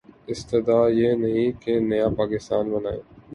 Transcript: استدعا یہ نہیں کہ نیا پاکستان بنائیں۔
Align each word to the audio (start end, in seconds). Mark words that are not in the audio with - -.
استدعا 0.27 0.87
یہ 0.91 1.11
نہیں 1.13 1.51
کہ 1.61 1.73
نیا 1.79 2.07
پاکستان 2.17 2.63
بنائیں۔ 2.71 3.01